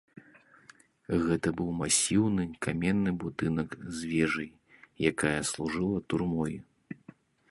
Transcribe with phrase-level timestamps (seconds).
[1.25, 3.69] Гэта быў масіўны каменны будынак
[3.99, 4.49] з вежай,
[5.13, 6.53] якая служыла турмой.